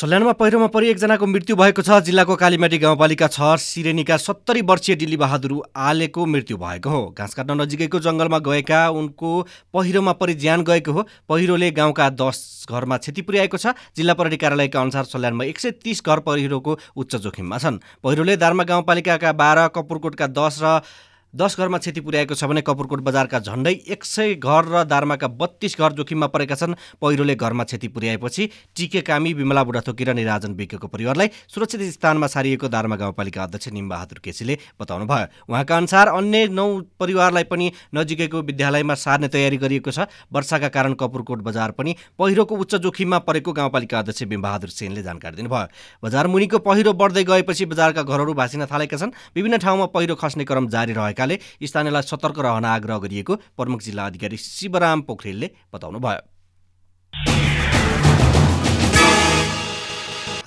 सल्यानमा 0.00 0.32
पहिरोमा 0.32 0.66
परि 0.72 0.88
एकजनाको 0.88 1.26
मृत्यु 1.28 1.54
भएको 1.60 1.82
छ। 1.84 2.00
जिल्लाको 2.00 2.34
कालीमाटी 2.40 2.78
गाउँपालिका 2.80 3.26
छ 3.28 3.60
सिरेनीका 3.60 4.16
सत्तरी 4.16 4.60
वर्षीय 4.64 4.96
डिल्ली 4.96 5.16
बहादुर 5.20 5.52
आलेको 5.76 6.24
मृत्यु 6.24 6.56
भएको 6.56 6.88
हो। 6.88 7.00
घाँस 7.12 7.34
काट्न 7.36 7.60
नजिकैको 7.60 8.00
जङ्गलमा 8.00 8.38
गएका 8.40 8.80
उनको 8.96 9.32
पहिरोमा 9.76 10.12
परि 10.16 10.34
ज्यान 10.40 10.64
गएको 10.64 10.92
हो। 10.92 11.04
पहिरोले 11.28 11.70
गाउँका 11.76 12.08
दस 12.16 12.64
घरमा 12.64 12.96
क्षति 12.96 13.22
पुर्याएको 13.28 13.60
छ। 13.60 13.76
जिल्ला 13.92 14.14
प्रहरी 14.16 14.36
कार्यालयका 14.40 14.80
अनुसार 14.80 15.04
सल्यानमा 15.04 15.44
एक 15.44 15.60
सय 15.60 15.70
तिस 15.84 16.00
घर 16.00 16.24
पहिरोको 16.24 16.78
उच्च 16.96 17.16
जोखिममा 17.20 17.58
छन्। 17.60 17.80
पहिरोले 18.00 18.40
दार्मा 18.40 18.64
गाउँपालिकाका 18.72 19.36
बाह्र 19.36 19.68
कपुरकोटका 19.76 20.32
दस 20.32 20.64
र 20.64 20.80
दस 21.34 21.56
घरमा 21.58 21.78
क्षति 21.78 22.00
पुर्याएको 22.00 22.34
छ 22.34 22.44
भने 22.44 22.60
कपुरकोट 22.60 23.00
बजारका 23.00 23.38
झण्डै 23.40 23.72
एक 23.88 24.04
सय 24.04 24.34
घर 24.34 24.64
र 24.66 24.82
दार्माका 24.84 25.28
बत्तीस 25.30 25.76
घर 25.78 25.92
जोखिममा 25.92 26.26
परेका 26.26 26.54
छन्। 26.54 26.74
पहिरोले 27.00 27.34
घरमा 27.36 27.64
क्षति 27.64 27.88
पुर्याएपछि 27.88 28.48
टिके 28.76 29.00
कामी 29.00 29.32
विमला 29.34 29.62
बुढाथोकी 29.64 30.04
र 30.04 30.14
निराजन 30.14 30.52
विकेको 30.52 30.88
परिवारलाई 30.88 31.30
सुरक्षित 31.46 31.82
स्थानमा 31.92 32.26
सारिएको 32.26 32.68
दार्मा 32.68 32.96
गाउँपालिका 32.96 33.42
अध्यक्ष 33.42 33.68
निमबहादुर 33.70 34.18
केसीले 34.18 34.58
बताउनुभयो। 34.80 35.26
उहाँका 35.46 35.76
अनुसार 35.76 36.08
अन्य 36.10 36.48
नौ 36.50 36.66
परिवारलाई 36.98 37.44
पनि 37.46 37.70
नजिकैको 37.94 38.42
विद्यालयमा 38.42 38.94
सार्ने 38.96 39.28
तयारी 39.30 39.56
गरिएको 39.56 39.90
छ। 39.90 40.10
वर्षाका 40.34 40.68
कारण 40.68 40.94
कपुरकोट 40.98 41.46
बजार 41.46 41.70
पनि 41.78 41.94
पहिरोको 42.18 42.56
उच्च 42.56 42.74
जोखिममा 42.82 43.18
परेको 43.22 43.52
गाउँपालिका 43.52 43.98
अध्यक्ष 43.98 44.22
बिमबहादुर 44.24 44.70
सेनले 44.70 45.02
जानकारी 45.02 45.36
दिनुभयो। 45.36 45.66
बजार 46.02 46.26
मुनिको 46.26 46.58
पहिरो 46.58 46.92
बढ्दै 46.92 47.24
गएपछि 47.24 47.64
बजारका 47.66 48.02
घरहरू 48.02 48.34
भाँसिन 48.34 48.66
थालेका 48.66 48.96
छन्। 48.98 49.14
विभिन्न 49.30 49.58
ठाउँमा 49.62 49.86
पहिरो 49.94 50.14
खस्ने 50.16 50.44
क्रम 50.44 50.68
जारी 50.68 50.92
रहेकाले 51.20 51.66
स्थानीयलाई 51.66 52.02
सतर्क 52.02 52.38
रहन 52.40 52.64
आग्रह 52.66 52.98
गरिएको 52.98 53.36
प्रमुख 53.56 53.80
जिल्ला 53.82 54.06
अधिकारी 54.06 54.36
शिवराम 54.38 55.00
पोखरेलले 55.02 55.50
बताउनुभयो। 55.72 56.20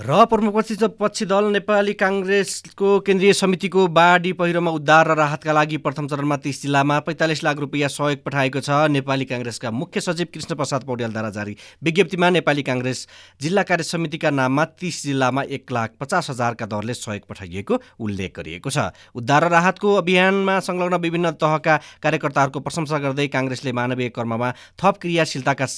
र 0.03 0.25
प्रमुखपक्षी 0.27 0.75
पक्षी 0.99 1.25
दल 1.25 1.45
नेपाली 1.51 1.93
काङ्ग्रेसको 1.95 2.87
केन्द्रीय 3.07 3.33
समितिको 3.33 3.87
बाढी 3.87 4.31
पहिरोमा 4.35 4.71
उद्धार 4.71 5.07
र 5.07 5.15
राहतका 5.15 5.53
लागि 5.53 5.77
प्रथम 5.79 6.07
चरणमा 6.07 6.37
तीस 6.43 6.61
जिल्लामा 6.61 6.99
पैँतालिस 7.07 7.43
लाख 7.43 7.57
रुपियाँ 7.57 7.89
सहयोग 7.89 8.23
पठाएको 8.25 8.59
छ 8.59 8.91
नेपाली 8.91 9.25
काङ्ग्रेसका 9.25 9.71
मुख्य 9.71 10.01
सचिव 10.01 10.27
कृष्ण 10.33 10.55
प्रसाद 10.55 10.83
पौड्यालद्वारा 10.83 11.29
जारी। 11.29 11.55
विज्ञप्तिमा 11.83 12.29
नेपाली 12.29 12.63
काङ्ग्रेस 12.63 13.07
जिल्ला 13.41 13.63
कार्य 13.63 13.83
समितिका 13.85 14.29
नाममा 14.33 14.65
तीस 14.75 15.01
जिल्लामा 15.03 15.43
एक 15.55 15.71
लाख 15.71 15.95
पचास 15.99 16.29
हजारका 16.29 16.65
दरले 16.67 16.93
सहयोग 16.95 17.27
पठाइएको 17.29 17.81
उल्लेख 18.03 18.37
गरिएको 18.37 18.69
छ। 18.69 18.91
उद्धार 19.15 19.47
र 19.47 19.55
राहतको 19.55 19.95
अभियानमा 20.03 20.59
संलग्न 20.67 20.99
विभिन्न 20.99 21.31
तहका 21.39 21.79
कार्यकर्ताहरूको 22.03 22.59
प्रशंसा 22.59 23.03
गर्दै 23.07 23.27
काङ्ग्रेसले 23.31 23.71
मानवीय 23.71 24.09
कर्ममा 24.11 24.53
थप 24.75 24.97
क्रियाशीलताका 25.01 25.71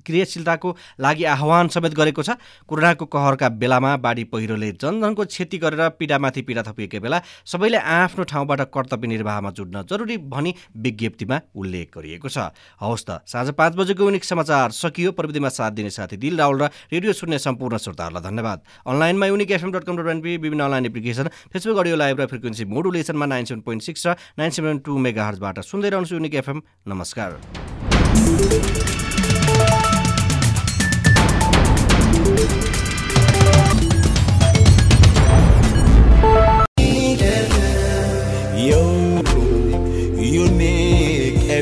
क्रियाशीलताको 0.00 0.76
लागि 1.00 1.24
आह्वान 1.26 1.68
समेत 1.68 1.94
गरेको 1.94 2.22
छ। 2.22 2.38
कोरोनाको 2.64 3.06
कहरका 3.06 3.48
बेलामा 3.60 3.96
बाढी 3.98 4.24
पहिरोले 4.32 4.72
जनधनको 4.74 5.24
क्षति 5.24 5.58
गरेर 5.58 5.88
पीडामाथि 5.98 6.42
पीडा 6.42 6.62
थपिएकै 6.62 6.98
बेला 6.98 7.20
सबैले 7.44 7.78
आफ्नो 7.78 8.24
ठाउँबाट 8.24 8.60
कर्तव्य 8.72 9.08
निर्वाहमा 9.08 9.50
जुट्न 9.52 9.84
जरुरी 9.84 10.16
भनी 10.32 10.54
विज्ञप्तिमा 10.76 11.40
उल्लेख 11.52 11.88
गरिएको 11.92 12.28
छ। 12.28 12.50
हवस् 12.80 13.04
त 13.04 13.20
साँझ 13.26 13.52
पाँच 13.52 13.76
बजेको 13.76 14.04
युनिक 14.04 14.24
समाचार 14.24 14.70
सकियो। 14.72 15.12
प्रविधिमा 15.12 15.48
साथ 15.50 15.70
दिने 15.72 15.90
साथी 15.90 16.16
दिल 16.16 16.38
राहुल 16.38 16.62
र 16.62 16.70
रेडियो 16.92 17.12
सुन्ने 17.12 17.38
सम्पूर्ण 17.38 17.76
श्रोताहरूलाई 17.76 18.22
धन्यवाद। 18.22 18.62
अनलाइनमा 18.86 19.26
unique 19.26 19.50
FM 19.50 19.72
dot 19.72 19.84
com 19.84 19.96
dot 19.96 20.08
NP 20.08 20.36
विभिन्न 20.38 20.62
online 20.62 20.86
application 20.86 21.28
Facebook 21.52 21.78
audio 21.78 21.96
live 21.96 22.20
र 22.20 22.26
फ्रिक्वेन्सी 22.26 22.64
मोडुलेसनमा 22.64 23.26
नाइन 23.26 23.44
सेभेन 23.44 23.62
पोइन्ट 23.62 23.82
सिक्स 23.82 24.06
र 24.06 24.16
नाइन 24.38 24.50
सेभेन 24.50 24.78
टू 24.86 24.98
मेगा 24.98 25.26
हर्जबाट 25.26 25.60
सुन्दै 25.60 25.90
रहन्छु 25.90 26.14
युनिक 26.14 26.34
एफएम। 26.34 26.62
नमस्कार। 26.88 29.01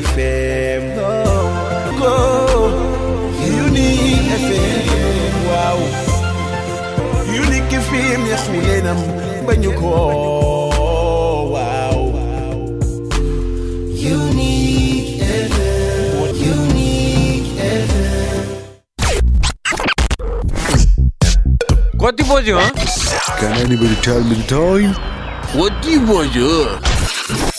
FM. 0.03 0.95
Go, 0.95 1.09
go, 1.99 2.15
Unique 3.45 4.29
FM. 4.41 5.33
Wow. 5.47 5.77
Unique 7.31 7.71
FM, 7.85 8.25
yes, 8.25 8.49
we 8.49 8.59
them 8.83 8.97
when 9.45 9.61
you 9.61 9.73
call. 9.73 11.51
Wow. 11.51 12.13
Unique 13.93 15.21
FM. 15.21 16.33
Unique 16.53 17.51
FM. 17.61 18.43
What 22.01 22.17
the 22.17 22.23
you. 22.45 22.57
Can 23.39 23.53
anybody 23.65 23.95
tell 24.01 24.23
me 24.23 24.35
the 24.35 24.45
time? 24.47 24.93
What 25.57 25.73
the 25.83 25.97
was 26.09 26.35
you? 26.35 27.50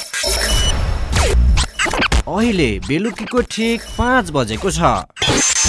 अहिले 2.32 2.68
बेलुकीको 2.88 3.40
ठिक 3.50 3.82
पाँच 3.98 4.30
बजेको 4.34 4.70
छ। 4.70 5.61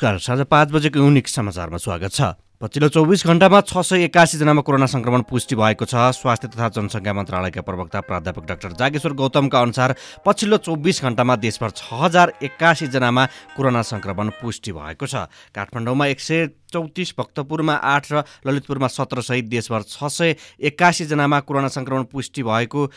नमस्कार। 0.00 0.18
साँझ 0.18 0.40
पाँच 0.48 0.70
बजेको 0.72 0.98
unique 0.98 1.28
समाचारमा 1.28 1.76
स्वागत 1.76 2.12
छ। 2.12 2.32
पछिल्लो 2.56 2.88
चौबिस 2.88 3.24
घण्टामा 3.26 3.60
छ 3.68 3.84
सय 3.84 4.08
एकासीजनामा 4.08 4.62
कोरोना 4.64 4.86
सङ्क्रमण 4.88 5.22
पुष्टि 5.28 5.56
भएको 5.60 5.84
छ। 5.84 6.16
स्वास्थ्य 6.16 6.48
तथा 6.48 6.68
जनसङ्ख्या 6.72 7.12
मन्त्रालयका 7.12 7.60
प्रवक्ता 7.60 8.00
प्राध्यापक 8.08 8.44
डाक्टर 8.48 8.72
जागेश्वर 8.80 9.12
गौतमका 9.12 9.60
अनुसार 9.60 9.94
पछिल्लो 10.24 10.56
चौबिस 10.56 11.02
घण्टामा 11.04 11.36
देशभर 11.36 11.70
छ 11.76 11.84
हजार 12.00 12.32
एक्कासीजनामा 12.40 13.26
कोरोना 13.56 13.82
सङ्क्रमण 13.84 14.28
पुष्टि 14.40 14.72
भएको 14.72 15.04
छ। 15.04 15.28
काठमाडौँमा 15.52 16.06
एक 16.16 16.20
सय 16.20 16.48
चौतिस 16.72 17.12
भक्तपुरमा 17.20 17.74
आठ 17.76 18.12
र 18.12 18.24
ललितपुरमा 18.48 18.88
सत्र 18.88 19.20
सहित 19.20 19.52
देशभर 19.52 19.84
छ 19.84 20.08
सय 20.08 20.36
एक्कासीजनामा 20.64 21.40
कोरोना 21.44 21.68
सङ्क्रमण 21.68 22.08
पुष्टि 22.08 22.42
भएको 22.48 22.88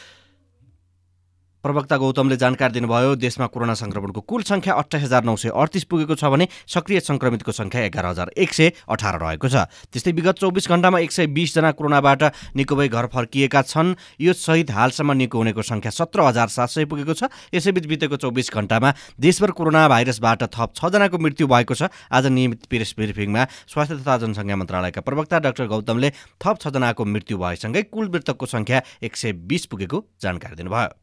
प्रवक्ता 1.64 1.98
गौतमले 1.98 2.36
जानकारी 2.38 2.74
दिनुभयो 2.74 3.16
देशमा 3.16 3.48
कोरोना 3.48 3.74
सङ्क्रमणको 3.80 4.22
कुल 4.28 4.42
सङ्ख्या 4.44 4.74
अठाइस 4.84 5.04
हजार 5.04 5.24
नौ 5.24 5.36
सय 5.40 5.50
अडतिस 5.56 5.84
पुगेको 5.88 6.16
छ 6.20 6.28
भने 6.28 6.48
सक्रिय 6.68 7.00
सङ्क्रमितको 7.00 7.52
सङ्ख्या 7.56 7.82
एघार 7.88 8.06
हजार 8.06 8.32
एक 8.36 8.52
सय 8.54 8.72
अठार 8.84 9.16
रहेको 9.24 9.48
छ। 9.48 9.64
त्यस्तै 9.88 10.12
विगत 10.12 10.44
चौबिस 10.44 10.68
घण्टामा 10.68 11.00
एक 11.00 11.12
सय 11.16 11.28
बिसजना 11.32 11.72
कोरोनाबाट 11.72 12.24
निको 12.60 12.76
भई 12.76 12.88
घर 12.92 13.08
फर्किएका 13.16 13.62
छन्। 13.64 13.96
यो 14.20 14.34
सहित 14.36 14.72
हालसम्म 14.76 15.16
निको 15.24 15.38
हुनेको 15.40 15.64
सङ्ख्या 15.64 15.92
सत्र 15.96 16.28
हजार 16.28 16.48
सात 16.52 16.70
सय 16.76 16.84
पुगेको 16.84 17.14
छ। 17.16 17.32
यसैबीच 17.56 17.86
बितेको 17.88 18.20
चौबिस 18.20 18.52
घण्टामा 18.52 18.90
देशभर 19.16 19.52
कोरोना 19.56 19.88
भाइरसबाट 19.88 20.44
थप 20.52 20.76
छजनाको 20.76 21.16
मृत्यु 21.16 21.48
भएको 21.48 21.80
छ। 21.80 21.88
आज 22.12 22.28
नियमित 22.28 22.68
प्रेस 22.68 22.92
ब्रिफिङमा 23.00 23.44
स्वास्थ्य 23.72 24.04
तथा 24.04 24.18
जनसङ्ख्या 24.20 24.56
मन्त्रालयका 24.60 25.00
प्रवक्ता 25.00 25.40
डाक्टर 25.48 25.72
गौतमले 25.72 26.12
थप 26.44 26.60
छजनाको 26.60 27.08
मृत्यु 27.08 27.40
भएसँगै 27.40 27.88
कुल 27.88 28.12
मृतकको 28.12 28.52
सङ्ख्या 28.52 28.84
एक 29.00 29.16
सय 29.16 29.32
बिस 29.48 29.72
पुगेको 29.72 30.04
जानकारी 30.20 30.60
दिनुभयो। 30.60 31.03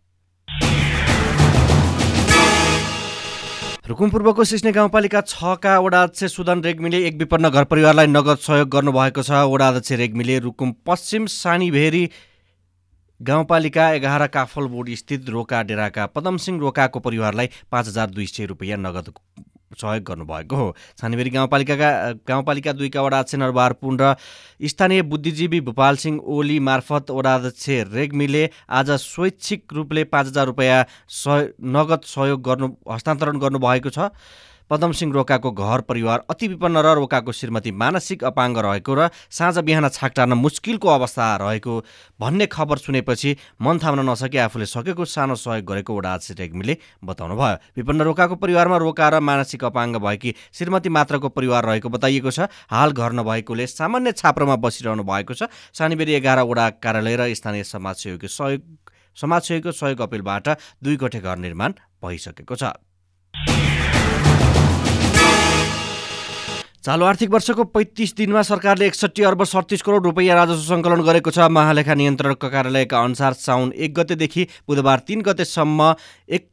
रुकुम 3.91 4.11
पूर्वको 4.11 4.45
सिस्ने 4.45 4.71
गाउँपालिका 4.73 5.21
छका 5.21 5.79
वडा 5.81 6.03
अध्यक्ष 6.03 6.35
सुदन 6.35 6.61
रेग्मीले 6.63 6.99
एक 7.07 7.17
विपन्न 7.19 7.49
घर 7.51 7.65
परिवारलाई 7.65 8.07
नगद 8.07 8.39
सहयोग 8.39 8.69
गर्नुभएको 8.71 9.23
छ। 9.23 9.41
वडा 9.51 9.69
अध्यक्ष 9.69 9.93
रेग्मीले 10.01 10.39
रुकुम 10.47 10.75
पश्चिम 10.87 11.27
सानीभेरी 11.27 12.05
गाउँपालिका 13.21 13.91
एघार 13.93 14.27
काफल 14.31 14.67
बोर्ड 14.71 14.95
स्थित 14.97 15.29
रोका 15.29 15.63
डेराका 15.67 16.07
पदमसिंह 16.15 16.61
रोकाको 16.61 17.01
परिवारलाई 17.01 17.51
पाँच 17.67 17.87
हजार 17.89 18.11
दुई 18.11 18.27
सय 18.27 18.47
रुपियाँ 18.47 18.79
नगद 18.79 19.13
सहयोग 19.73 20.05
गर्नुभएको 20.05 20.57
हो। 20.57 20.75
छानेबेरी 20.99 21.31
गाउँपालिकाका 21.31 21.91
गाउँपालिका 22.29 22.73
दुईका 22.73 23.03
वडा 23.03 23.19
अध्यक्ष 23.19 23.35
नरबहार 23.35 23.73
पुन 23.79 23.99
र 24.01 24.15
स्थानीय 24.67 25.03
बुद्धिजीवी 25.05 25.61
भूपाल 25.63 25.97
सिंह 25.97 26.21
ओली 26.27 26.59
मार्फत 26.61 27.11
वडा 27.11 27.35
अध्यक्ष 27.35 27.69
रेग्मीले 27.95 28.49
आज 28.69 28.91
स्वैच्छिक 29.01 29.73
रूपले 29.73 30.05
पाँच 30.07 30.27
हजार 30.27 30.47
रुपियाँ 30.47 30.85
सह 31.09 31.47
नगद 31.71 32.01
सहयोग 32.07 32.43
गर्नु 32.43 32.69
हस्तान्तरण 32.91 33.39
गर्नुभएको 33.39 33.91
छ। 33.91 34.11
पदमसिंह 34.71 35.13
रोकाको 35.13 35.51
घर 35.51 35.81
परिवार 35.83 36.25
अति 36.31 36.49
विपन्न 36.49 36.79
र 36.79 36.95
रोकाको 36.97 37.33
श्रीमती 37.33 37.71
मानसिक 37.75 38.25
अपाङ्ग 38.25 38.59
रहेको 38.61 38.95
र 38.95 39.09
साँझ 39.31 39.59
बिहान 39.61 39.89
छाक 39.91 40.13
टार्न 40.17 40.33
मुस्किलको 40.39 40.89
अवस्था 40.89 41.25
रहेको 41.43 41.75
भन्ने 42.21 42.47
खबर 42.47 42.79
सुनेपछि 42.79 43.37
मन 43.61 43.79
थाम्न 43.79 44.09
नसके 44.09 44.39
आफूले 44.41 44.67
सकेको 44.67 45.05
सानो 45.07 45.35
सहयोग 45.37 45.65
गरेको 45.67 45.97
वडा 45.97 46.15
अध्यक्ष 46.15 46.39
रेग्मीले 46.41 46.77
बताउनुभयो। 47.05 47.57
विपन्न 47.77 48.01
रोकाको 48.03 48.35
परिवारमा 48.37 48.77
रोका 48.79 49.09
र 49.09 49.21
मानसिक 49.21 49.65
अपाङ्ग 49.65 49.97
भएकी 49.99 50.35
श्रीमती 50.55 50.89
मात्रको 50.89 51.29
परिवार 51.31 51.65
रहेको 51.67 51.89
बताइएको 51.91 52.31
छ। 52.31 52.47
हाल 52.71 52.93
घर 52.93 53.13
नभएकोले 53.13 53.67
सामान्य 53.67 54.13
छाप्रोमा 54.13 54.57
बसिरहनु 54.57 55.03
भएको 55.03 55.35
छ। 55.35 55.51
सानीबेरी 55.75 56.13
एघार 56.15 56.47
वडा 56.47 56.69
कार्यालय 56.79 57.17
र 57.17 57.35
स्थानीय 57.35 57.65
समाजसेवीको 57.67 58.29
सहयोग 58.29 58.63
समाजसेवीको 59.19 59.73
सहयोग 59.73 60.01
अपिलबाट 60.01 60.49
दुई 60.79 60.97
कोठे 60.97 61.21
घर 61.21 61.37
निर्माण 61.39 61.73
भइसकेको 61.99 62.55
छ। 62.55 62.65
चालु 66.85 67.05
आर्थिक 67.05 67.31
वर्षको 67.31 67.65
पैँतिस 67.77 68.15
दिनमा 68.17 68.43
सरकारले 68.43 68.87
एकसट्ठी 68.87 69.23
अर्ब 69.23 69.45
सडतिस 69.45 69.83
करोड 69.85 70.05
रुपियाँ 70.07 70.37
राजस्व 70.37 70.65
सङ्कलन 70.65 71.05
गरेको 71.05 71.31
छ। 71.31 71.45
महालेखा 71.53 71.95
नियन्त्रकका 71.95 72.49
कार्यालयका 72.49 72.97
अनुसार 72.99 73.33
साउन 73.37 73.73
एक 73.77 73.93
गतेदेखि 73.95 74.47
बुधबार 74.65 74.99
तिन 75.05 75.21
गतेसम्म 75.21 75.95
एक 76.25 76.49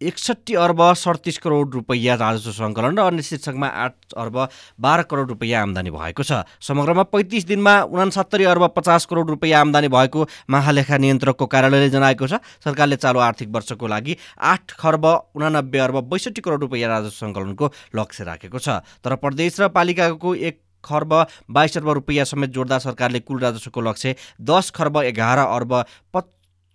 एकसट्ठी 0.00 0.54
अर्ब 0.54 0.80
सडतिस 0.94 1.38
करोड 1.42 1.74
रुपियाँ 1.74 2.16
राजस्व 2.16 2.50
सङ्कलन 2.54 2.98
र 2.98 3.02
अन्य 3.02 3.22
शीर्षकमा 3.22 3.66
आठ 3.66 4.14
अर्ब 4.14 4.36
बाह्र 4.78 5.02
करोड 5.10 5.28
रुपियाँ 5.28 5.62
आम्दानी 5.62 5.90
भएको 5.90 6.22
छ। 6.22 6.46
समग्रमा 6.62 7.02
पैँतिस 7.10 7.46
दिनमा 7.46 7.74
उनासत्तरी 7.90 8.44
अर्ब 8.46 8.66
पचास 8.76 9.06
करोड 9.10 9.30
रुपियाँ 9.30 9.60
आम्दानी 9.60 9.88
भएको 9.90 10.26
महालेखा 10.50 10.96
नियन्त्रकको 11.02 11.46
कार्यालयले 11.50 11.90
जनाएको 11.90 12.26
छ। 12.30 12.38
सरकारले 12.62 12.96
चालु 12.96 13.18
आर्थिक 13.18 13.50
वर्षको 13.50 13.86
लागि 13.88 14.16
आठ 14.38 14.78
खर्ब 14.78 15.04
उनानब्बे 15.34 15.78
अर्ब 15.80 15.96
बैसठी 16.06 16.40
करोड 16.46 16.60
रुपियाँ 16.62 16.90
राजस्व 16.90 17.18
सङ्कलनको 17.26 17.72
लक्ष्य 17.98 18.24
राखेको 18.24 18.58
छ। 18.58 18.86
तर 19.02 19.18
प्रदेश 19.18 19.60
र 19.60 19.68
पालिकाको 19.74 20.34
एक 20.46 20.62
खर्ब 20.84 21.12
बाइस 21.50 21.76
अर्ब 21.76 21.90
रुपियाँ 21.98 22.24
समेत 22.24 22.50
जोड्दा 22.54 22.78
सरकारले 22.78 23.20
कुल 23.20 23.38
राजस्वको 23.40 23.80
लक्ष्य 23.82 24.14
दस 24.46 24.70
खर्ब 24.70 25.02
एघार 25.02 25.38
अर्ब 25.38 25.74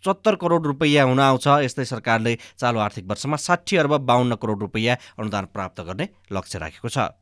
पचहत्तर 0.03 0.35
करोड 0.35 0.65
रुपियाँ 0.67 1.07
हुन 1.07 1.19
आउँछ। 1.21 1.47
यस्तै 1.63 1.85
सरकारले 1.85 2.37
चालु 2.59 2.79
आर्थिक 2.79 3.07
वर्षमा 3.07 3.37
साठी 3.39 3.77
अर्ब 3.77 3.93
बाहन्न 4.03 4.35
करोड 4.35 4.59
रुपियाँ 4.61 4.97
अनुदान 5.19 5.45
प्राप्त 5.55 5.81
गर्ने 5.81 6.09
लक्ष्य 6.31 6.59
राखेको 6.59 6.89
छ। 6.89 7.15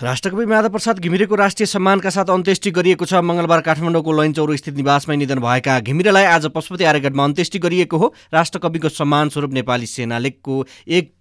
राष्ट्रकवि 0.00 0.46
माधव 0.46 0.68
प्रसाद 0.70 0.98
घिमिरेको 0.98 1.34
राष्ट्रिय 1.34 1.66
सम्मानका 1.66 2.10
साथ 2.10 2.30
अन्त्येष्टि 2.30 2.70
गरिएको 2.70 3.04
छ। 3.04 3.20
मङ्गलबार 3.20 3.60
काठमाडौँको 3.60 4.12
लैनचौर 4.12 4.56
स्थित 4.56 4.74
निवासमै 4.76 5.16
निधन 5.16 5.38
भएका 5.42 5.78
घिमिरेलाई 5.82 6.24
आज 6.24 6.46
पशुपति 6.54 6.84
आर्यगढमा 6.86 7.24
अन्त्येष्टि 7.24 7.58
गरिएको 7.58 7.96
हो। 7.98 8.14
राष्ट्रकविको 8.32 8.88
सम्मान 8.88 9.28
स्वरूप 9.28 9.52
नेपाली 9.52 9.86
सेनालेको 9.86 10.64
एक 10.88 11.12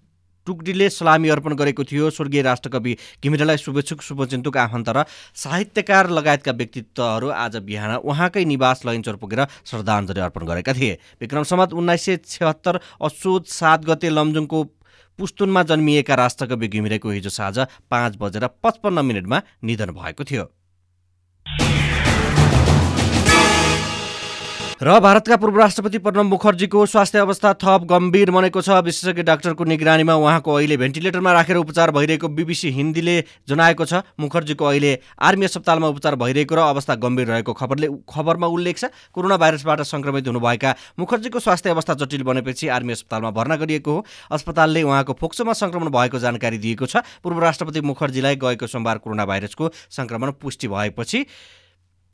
टुकडीले 0.49 0.89
सलामी 0.89 1.29
अर्पण 1.29 1.53
गरेको 1.53 1.83
थियो। 1.85 2.09
स्वर्गीय 2.09 2.41
राष्ट्रकवि 2.41 2.95
घिमिरेलाई 3.21 3.57
शुभेच्छुक 3.59 4.01
शुभचिन्तुक 4.01 4.57
आफन्त 4.57 4.89
र 4.89 5.03
साहित्यकार 5.37 6.09
लगायतका 6.09 6.51
व्यक्तित्वहरू 6.51 7.29
आज 7.37 7.57
बिहान 7.61 7.95
उहाँकै 8.01 8.45
निवास 8.45 8.81
लैनचौर 8.85 9.15
पुगेर 9.21 9.45
श्रद्धाञ्जली 9.45 10.21
अर्पण 10.21 10.45
गरेका 10.49 10.73
थिए। 10.73 10.97
विक्रम 11.21 11.43
सम्मत 11.45 11.73
उन्नाइस 11.73 12.05
सय 12.05 12.17
छत्तर 12.25 12.79
असोज 12.97 13.45
सात 13.53 13.85
गते 13.85 14.09
लमजुङको 14.09 14.63
पुस्तुनमा 15.19 15.63
जन्मिएका 15.69 16.15
राष्ट्रकवि 16.15 16.67
घिमिरेको 16.67 17.09
हिजो 17.11 17.29
साँझ 17.29 17.57
पाँच 17.91 18.17
बजेर 18.17 18.47
पचपन्न 18.63 19.05
मिनटमा 19.05 19.41
निधन 19.63 19.91
भएको 19.93 20.23
थियो। 20.23 20.45
र 24.79 24.99
भारतका 24.99 25.35
पूर्व 25.35 25.57
राष्ट्रपति 25.59 25.97
प्रणब 25.99 26.25
मुखर्जीको 26.25 26.85
स्वास्थ्य 26.85 27.19
अवस्था 27.19 27.51
थप 27.59 27.83
गम्भीर 27.83 28.29
बनेको 28.31 28.61
छ। 28.61 28.79
विशेषज्ञ 28.79 29.23
डाक्टरको 29.27 29.63
निगरानीमा 29.63 30.15
उहाँको 30.15 30.53
अहिले 30.53 30.77
भेन्टिलेटरमा 30.79 31.33
राखेर 31.33 31.57
उपचार 31.57 31.91
भइरहेको 31.91 32.27
बिबिसी 32.29 32.69
हिन्दीले 32.71 33.15
जनाएको 33.49 33.85
छ। 33.85 34.07
मुखर्जीको 34.15 34.65
अहिले 34.65 34.91
आर्मी 35.19 35.45
अस्पतालमा 35.45 35.87
उपचार 35.87 36.15
भइरहेको 36.15 36.55
र 36.55 36.59
अवस्था 36.71 36.95
गम्भीर 36.95 37.27
रहेको 37.27 37.53
खबरले 37.59 37.87
खबरमा 38.07 38.47
उल्लेख 38.47 38.77
छ। 38.79 38.85
कोरोना 39.11 39.35
भाइरसबाट 39.35 39.81
सङ्क्रमित 39.83 40.27
हुनुभएका 40.31 40.75
मुखर्जीको 40.95 41.39
स्वास्थ्य 41.43 41.69
अवस्था 41.75 41.93
जटिल 41.99 42.23
बनेपछि 42.23 42.67
आर्मी 42.71 42.95
अस्पतालमा 42.95 43.31
भर्ना 43.35 43.55
गरिएको 43.59 43.91
हो। 43.91 44.05
अस्पतालले 44.31 44.83
उहाँको 44.87 45.13
फोक्सोमा 45.19 45.59
सङ्क्रमण 45.59 45.91
भएको 45.91 46.23
जानकारी 46.23 46.57
दिएको 46.57 46.85
छ। 46.87 47.03
पूर्व 47.19 47.39
राष्ट्रपति 47.43 47.83
मुखर्जीलाई 47.83 48.35
गएको 48.39 48.67
सोमबार 48.71 49.03
कोरोना 49.03 49.27
भाइरसको 49.27 49.71
सङ्क्रमण 49.91 50.39
पुष्टि 50.39 50.67
भएपछि 50.71 51.25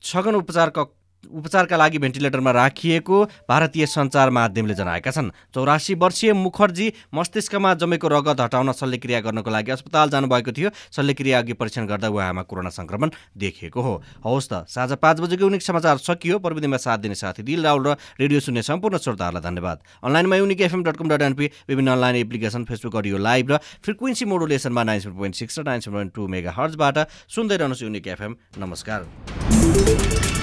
सघन 0.01 0.35
उपचारका 0.41 1.04
उपचारका 1.27 1.77
लागि 1.77 1.97
भेन्टिलेटरमा 1.97 2.51
राखिएको 2.51 3.23
भारतीय 3.49 3.85
सञ्चार 3.85 4.29
माध्यमले 4.29 4.73
जनाएका 4.73 5.11
छन्। 5.11 5.29
चौरासी 5.53 5.93
वर्षीय 5.95 6.33
मुखर्जी 6.35 6.87
मस्तिष्कमा 7.13 7.73
जमेको 7.75 8.07
रगत 8.07 8.41
हटाउन 8.41 8.71
शल्यक्रिया 8.71 9.19
गर्नको 9.21 9.49
लागि 9.49 9.71
अस्पताल 9.71 10.09
जानुभएको 10.09 10.51
थियो। 10.51 10.69
शल्यक्रिया 10.91 11.39
अघि 11.39 11.53
परीक्षण 11.53 11.85
गर्दा 11.87 12.09
उहाँमा 12.09 12.43
कोरोना 12.43 12.69
सङ्क्रमण 12.69 13.09
देखिएको 13.37 13.81
हो। 13.81 13.93
हवस् 14.25 14.49
त 14.51 14.65
साँझ 14.67 14.91
पाँच 15.01 15.19
बजेको 15.19 15.43
युनिक 15.45 15.61
समाचार 15.61 15.97
सकियो। 15.97 16.39
प्रविधिमा 16.39 16.77
साथ 16.77 16.97
दिने 16.99 17.15
साथी 17.15 17.43
दिल 17.43 17.63
राहुल 17.63 17.87
र 17.87 17.95
रेडियो 18.19 18.39
सुन्ने 18.39 18.61
सम्पूर्ण 18.61 18.97
श्रोताहरूलाई 18.97 19.43
धन्यवाद। 19.43 19.77
अनलाइनमा 20.03 20.35
unique 20.35 20.61
FM 20.61 20.83
dot 20.83 20.97
com 20.97 21.09
dot 21.09 21.21
NP 21.21 21.45
विभिन्न 21.69 21.91
online 21.91 22.15
application 22.15 22.63
Facebook 22.65 22.95
audio 22.95 23.17
live 23.17 23.51
र 23.51 23.57
फ्रिक्वेन्सी 23.83 24.25
मोडुलेसनमा 24.25 24.83
नाइन 24.83 24.99
सेभेन 24.99 25.17
पोइन्ट 25.17 25.35
सिक्स 25.35 25.59
र 25.59 25.63
nine 25.63 25.79
seven 25.79 25.95
point 25.95 26.13
two 26.15 26.27
mega 26.27 26.51
हर्जबाट 26.51 26.97
सुन्दै 27.29 27.57
रहनुहोस् 27.57 27.83
युनिक 27.83 28.07
एफएम 28.07 28.35
नमस्कार। 28.59 30.34